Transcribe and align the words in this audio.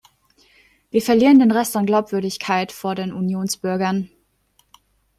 Wir 0.89 1.03
verlieren 1.03 1.37
den 1.37 1.51
Rest 1.51 1.77
an 1.77 1.85
Glaubwürdigkeit 1.85 2.71
vor 2.71 2.95
den 2.95 3.13
Unionsbürgern. 3.13 4.09